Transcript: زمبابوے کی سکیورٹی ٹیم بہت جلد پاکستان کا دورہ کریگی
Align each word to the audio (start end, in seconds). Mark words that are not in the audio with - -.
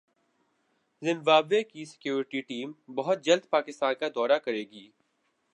زمبابوے 1.01 1.61
کی 1.63 1.85
سکیورٹی 1.85 2.41
ٹیم 2.41 2.71
بہت 2.95 3.23
جلد 3.25 3.49
پاکستان 3.49 3.93
کا 3.99 4.07
دورہ 4.15 4.37
کریگی 4.45 4.87